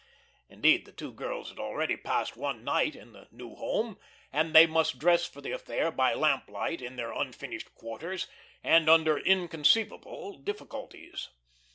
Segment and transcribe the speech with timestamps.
[0.49, 3.99] Indeed the two girls had already passed one night in the new home,
[4.33, 8.25] and they must dress for the affair by lamplight in their unfurnished quarters
[8.63, 11.29] and under inconceivable difficulties.